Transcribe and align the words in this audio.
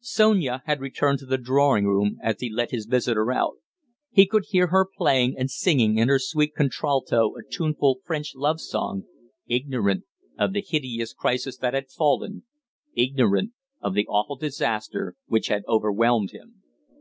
Sonia 0.00 0.64
had 0.66 0.80
returned 0.80 1.20
to 1.20 1.24
the 1.24 1.38
drawing 1.38 1.86
room 1.86 2.18
as 2.20 2.40
he 2.40 2.50
let 2.50 2.72
his 2.72 2.86
visitor 2.86 3.30
out. 3.30 3.58
He 4.10 4.26
could 4.26 4.46
hear 4.48 4.66
her 4.72 4.84
playing, 4.84 5.38
and 5.38 5.48
singing 5.48 5.98
in 5.98 6.08
her 6.08 6.18
sweet 6.18 6.52
contralto 6.56 7.36
a 7.36 7.48
tuneful 7.48 8.00
French 8.04 8.34
love 8.34 8.60
song, 8.60 9.04
ignorant 9.46 10.02
of 10.36 10.52
the 10.52 10.62
hideous 10.68 11.12
crisis 11.14 11.56
that 11.58 11.74
had 11.74 11.90
fallen, 11.92 12.42
ignorant 12.96 13.52
of 13.80 13.94
the 13.94 14.08
awful 14.08 14.34
disaster 14.34 15.14
which 15.26 15.46
had 15.46 15.62
overwhelmed 15.68 16.32
him. 16.32 16.60